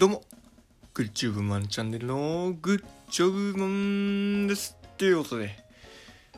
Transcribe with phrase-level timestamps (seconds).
[0.00, 0.22] どうも、
[0.94, 4.78] グッジョブマンチャンネルのグッジョブマンです。
[4.96, 5.62] ということで、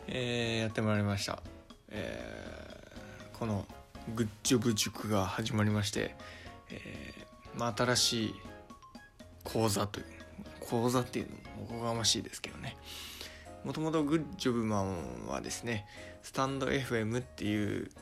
[0.09, 1.41] えー、やってまいりました。
[1.89, 3.65] えー、この
[4.17, 6.17] グッジョブ塾が始まりまして、
[6.71, 8.35] えー、まあ新しい
[9.45, 10.07] 講座という、
[10.59, 12.77] 講座っていうのもおこがましいですけどね。
[13.63, 15.87] もともとグッジョブマンはですね、
[16.25, 17.93] スタンド FM っていう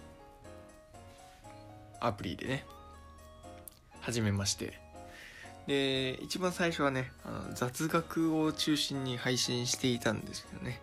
[2.00, 2.64] アプリでね、
[4.00, 4.89] 始めまして
[5.70, 10.80] で一番最初はねあの雑学を中心に配信していたんですけどね。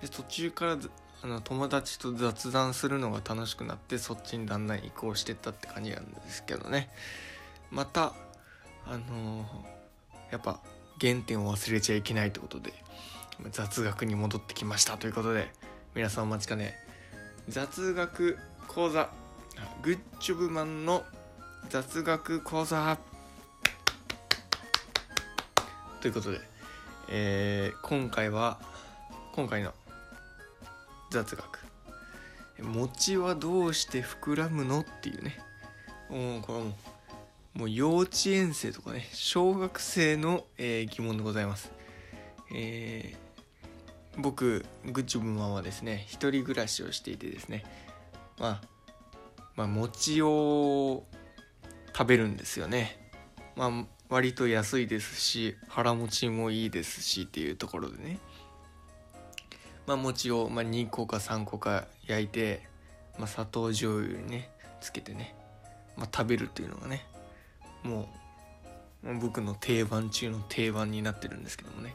[0.00, 0.78] で途中から
[1.22, 6.88] あの友達と雑談するのが楽しくなってそっちにだんだん移行してったって感じなんですけどね。
[7.70, 8.14] また
[8.86, 10.58] あのー、やっぱ
[10.98, 12.72] 原点を忘れちゃいけないってことで
[13.52, 15.52] 雑学に戻ってきましたということで
[15.94, 16.78] 皆さんお待ちかね。
[17.50, 18.38] 雑学
[18.68, 19.10] 講座
[19.82, 21.04] グッジョブマンの
[21.68, 22.96] 雑学講座
[26.00, 26.40] ということで、
[27.10, 28.58] えー、今回は
[29.32, 29.74] 今回の
[31.10, 31.60] 雑学。
[32.62, 35.38] 餅はどうして膨らむのっていうね。
[36.08, 36.76] もうこれも
[37.52, 41.70] もう幼稚園生とかね小学生の、えー、疑問でございます。
[42.54, 47.64] えー、僕グッジョブマンはですね一人暮らしをしていてですね。
[48.38, 48.68] まあ
[49.54, 51.04] まあ餅を
[51.94, 53.12] 食べるんですよね。
[53.54, 58.18] まあ割と安いですし腹持ちもいいですしっていうところでね。
[59.86, 62.68] まあ餅を、まあ、2個か3個か焼いて、
[63.18, 64.50] まあ、砂糖醤油にね
[64.80, 65.34] つけてね、
[65.96, 67.06] まあ、食べるっていうのがね
[67.82, 68.08] も
[69.04, 71.94] う僕の定番中の定番になってるんですけどもね、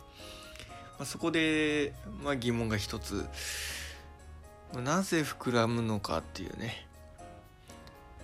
[0.97, 1.93] まあ、そこで、
[2.23, 3.25] まあ、疑問が一つ。
[4.73, 6.87] まなぜ膨らむのかっていうね、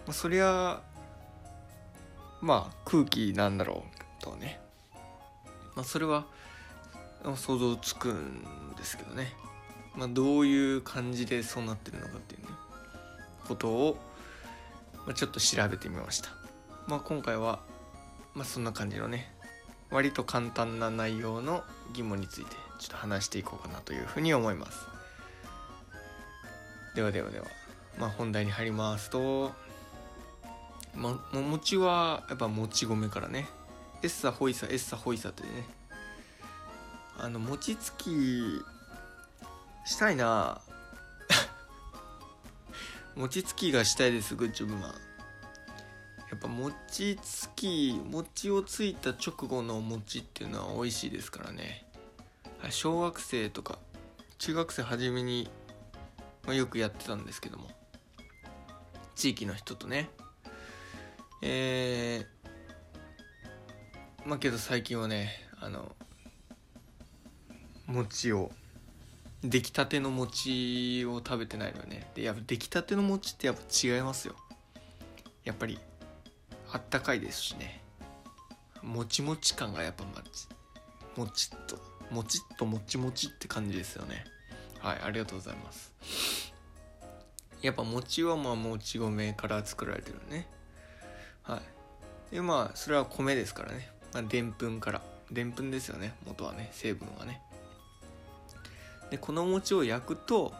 [0.06, 0.81] まあ、そりゃ
[2.42, 3.84] まあ空気なんだろ
[4.20, 4.59] うとね、
[5.75, 6.25] まあ、それは
[7.36, 9.34] 想像つくんですけどね、
[9.95, 12.47] まあ、どういう感じでそうなってるのかっていうね。
[13.47, 13.97] ことを、
[15.06, 16.29] まあ、ちょっと調べてみました、
[16.88, 17.59] まあ、今回は、
[18.34, 19.34] まあ、そんな感じのね。
[19.91, 21.63] 割と簡単な内容の
[21.94, 24.88] 疑問についてちょっと話していこうかなというふうに思います。
[26.96, 27.46] ではではでは、
[28.00, 29.52] まあ、本題に入りますと。
[30.96, 33.47] ま、も餅はやっぱもち米からね。
[34.03, 35.50] エッサホイサエッサホイサってね。
[37.18, 38.62] あの餅つき
[39.85, 40.62] したいな。
[43.16, 44.91] 餅つきがしたいですグッジョブマン。
[46.31, 51.85] やっぱ餅つき餅をついた直後の餅っていうのは美味しいですからね。
[52.69, 53.79] 小学生とか
[54.38, 55.50] 中学生初めに、
[56.46, 57.69] まあ、よくやってたんですけども。
[59.16, 60.09] 地域の人とね。
[61.41, 65.96] えー、まあけど最近はねあの
[67.88, 68.52] 餅を
[69.44, 72.09] 出来たての餅を食べてないのよね。
[72.13, 74.35] でやっぱ出来たての餅ってやっぱ違いますよ。
[75.44, 75.79] やっぱり
[76.72, 77.81] あったかいですしね。
[78.84, 80.47] もちもち感がやっぱまち
[81.18, 81.79] もちっと
[82.12, 84.25] もちっともちもちって感じですよね。
[84.79, 85.91] はいありがとうございます。
[87.62, 90.47] やっぱ餅はまあもち米から作られてるね。
[91.44, 91.62] は
[92.31, 92.35] い。
[92.35, 93.90] でまあそれは米ですからね。
[94.29, 95.02] でんぷんから。
[95.31, 97.41] でんぷんですよね元はね成分はね。
[99.09, 100.53] でこの餅を焼くと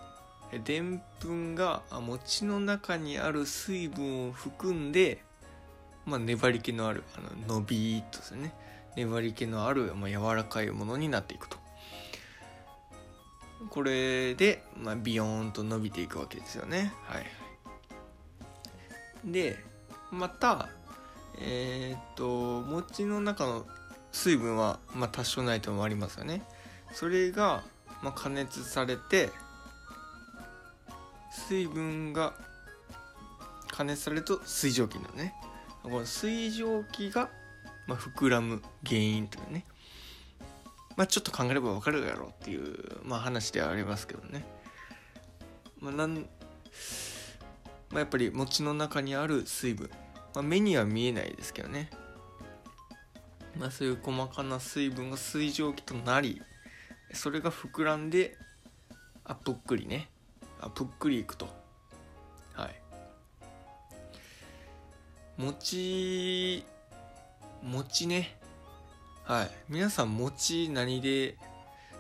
[0.66, 5.24] でんぷんが餅の中にある水分を含んで、
[6.06, 8.54] まあ、粘り気のあるあの伸びっとですね。
[8.96, 11.58] 粘り気のある、まあ、柔らかいものになっていくと。
[13.70, 16.92] これで、まあ、ビヨーンと伸びていくわけですよね。
[17.04, 17.26] はい。
[19.24, 19.64] で
[20.12, 20.70] また
[21.40, 23.66] えー、っと餅の中の
[24.12, 26.44] 水分は、まあ、多少ないともありますよね。
[26.94, 27.64] それが、
[28.02, 29.30] まあ、加熱されて
[31.32, 32.34] 水分が
[33.70, 35.34] 加熱されると水蒸気になるね。
[35.84, 37.30] この水蒸気が、
[37.88, 39.66] まあ、膨らむ原因というね。
[40.98, 44.46] まあちょっと考えれば分かるやろうっていう、まあ、話ではありますけどね。
[45.80, 46.28] まあなん
[47.92, 49.90] まあ、やっぱり餅の中にある水分、
[50.34, 51.90] まあ、目には見えないですけどね、
[53.58, 56.42] まあ、そういう細かな水分が水蒸気となり
[57.14, 58.38] それが膨らんで
[59.24, 60.10] あぷっくりね。
[60.60, 61.48] あぷっくりいくと。
[62.54, 62.76] はい。
[65.38, 66.64] 餅
[67.64, 68.38] 餅ね。
[69.24, 69.52] はい。
[69.70, 71.38] 皆さん餅何で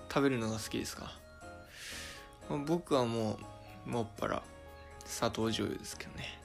[0.10, 1.12] 食べるのが好きですか、
[2.68, 3.40] 僕はも
[3.86, 4.44] うもっぱら。
[5.12, 6.40] 砂糖醤油ですけどね。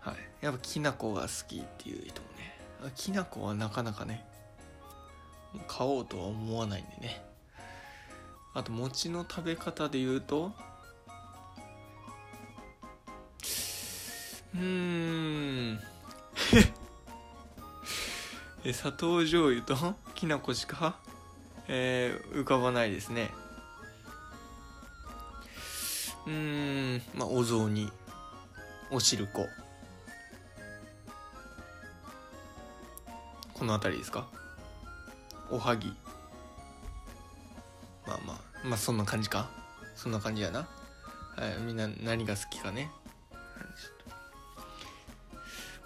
[0.00, 0.14] はい。
[0.40, 2.58] やっぱきな粉が好きっていう人もね。
[2.96, 4.24] きな粉はなかなかね
[5.66, 7.22] 買おうとは思わないんでね。
[8.54, 10.52] あと餅の食べ方で言うと
[14.54, 15.74] うーん。
[18.64, 19.76] え砂糖醤油と
[20.14, 20.98] きな粉しか、
[21.68, 23.30] えー、浮かばないですね。
[26.28, 27.90] うんまあお雑煮。
[28.90, 29.46] おしるこ
[33.54, 34.28] この辺りですか？
[35.50, 35.88] おはぎ。
[38.06, 39.50] まあまあまあそんな感じか？
[39.96, 40.66] そんな感じやな、は
[41.58, 42.90] い、みんな何が好きかね。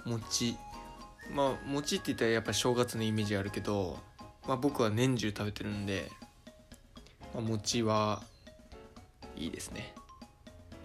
[0.04, 0.56] 餅。
[1.32, 3.98] まあ餅って言ったらやっぱ正月のイメージあるけど、
[4.46, 6.10] まあ、僕は年中食べてるんで、
[7.32, 8.22] まあ、餅は
[9.36, 9.94] いいですね。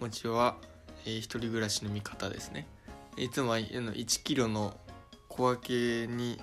[0.00, 0.56] 餅は、
[1.04, 2.66] えー、一人暮らしの味方ですね。
[3.16, 4.78] いつもは1キロの
[5.28, 6.40] 小分けに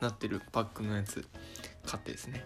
[0.00, 1.26] なってるパックのやつ
[1.86, 2.44] 買ってですね。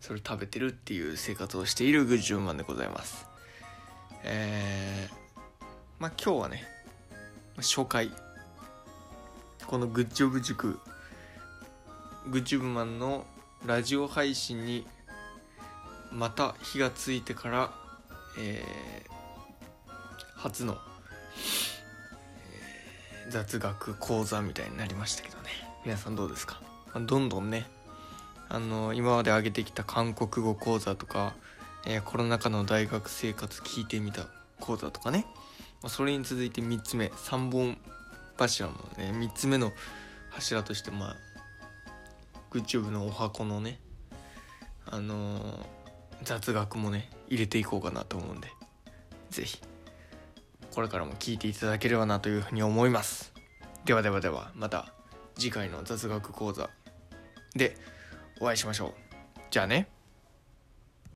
[0.00, 3.26] それ食べてるっていう生活をしているグッジュマンでございます。
[4.24, 5.14] えー、
[5.98, 6.64] まあ今日はね
[7.56, 8.12] 初回。
[9.66, 10.80] このグッジョブ塾
[12.30, 13.26] グッジョブマンの
[13.66, 14.86] ラジオ配信に
[16.10, 17.72] また火がついてから、
[18.38, 19.10] えー、
[20.36, 20.78] 初の、
[23.24, 25.50] えー、雑学講座みたいになりましたけどね。
[25.84, 26.60] 皆さんどうですか？
[26.94, 27.66] どんどんね
[28.48, 31.34] あの今まで上げてきた韓国語講座とか、
[31.86, 34.26] えー、コロナ禍の大学生活聞いてみた
[34.60, 35.26] 講座とかね、
[35.82, 37.78] まそれに続いて3つ目3本
[38.38, 39.72] 柱のね3つ目の
[40.30, 41.16] 柱としてまあ
[42.50, 43.78] グッジョブのお箱のね
[44.86, 45.66] あのー、
[46.22, 48.48] 雑学もね入れていこうかなと思うんで
[49.30, 49.60] 是非
[50.74, 53.32] これからも聞いていただければなというふうに思います。
[53.84, 54.92] ではではではまた
[55.34, 56.70] 次回の雑学講座
[57.56, 57.76] で
[58.40, 58.92] お会いしましょう。
[59.50, 59.88] じゃあね。